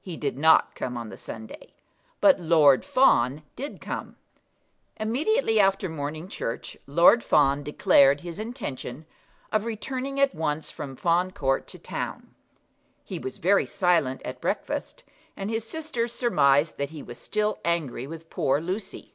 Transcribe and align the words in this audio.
He 0.00 0.16
did 0.16 0.38
not 0.38 0.74
come 0.74 0.96
on 0.96 1.10
the 1.10 1.16
Sunday, 1.18 1.74
but 2.22 2.40
Lord 2.40 2.86
Fawn 2.86 3.42
did 3.54 3.82
come. 3.82 4.16
Immediately 4.96 5.60
after 5.60 5.90
morning 5.90 6.26
church 6.26 6.74
Lord 6.86 7.22
Fawn 7.22 7.62
declared 7.62 8.22
his 8.22 8.38
intention 8.38 9.04
of 9.52 9.66
returning 9.66 10.18
at 10.18 10.34
once 10.34 10.70
from 10.70 10.96
Fawn 10.96 11.32
Court 11.32 11.66
to 11.68 11.78
town. 11.78 12.34
He 13.04 13.18
was 13.18 13.36
very 13.36 13.66
silent 13.66 14.22
at 14.24 14.40
breakfast, 14.40 15.04
and 15.36 15.50
his 15.50 15.68
sisters 15.68 16.14
surmised 16.14 16.78
that 16.78 16.88
he 16.88 17.02
was 17.02 17.18
still 17.18 17.58
angry 17.62 18.06
with 18.06 18.30
poor 18.30 18.58
Lucy. 18.58 19.12